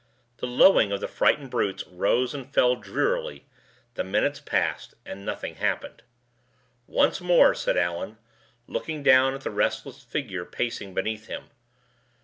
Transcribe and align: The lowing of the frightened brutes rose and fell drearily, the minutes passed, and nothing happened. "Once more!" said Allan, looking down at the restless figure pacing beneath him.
The 0.37 0.47
lowing 0.47 0.91
of 0.91 0.99
the 0.99 1.07
frightened 1.07 1.51
brutes 1.51 1.85
rose 1.85 2.33
and 2.33 2.51
fell 2.51 2.75
drearily, 2.75 3.45
the 3.93 4.03
minutes 4.03 4.39
passed, 4.39 4.95
and 5.05 5.23
nothing 5.23 5.57
happened. 5.57 6.01
"Once 6.87 7.21
more!" 7.21 7.53
said 7.53 7.77
Allan, 7.77 8.17
looking 8.65 9.03
down 9.03 9.35
at 9.35 9.41
the 9.41 9.51
restless 9.51 10.01
figure 10.03 10.43
pacing 10.43 10.95
beneath 10.95 11.27
him. 11.27 11.51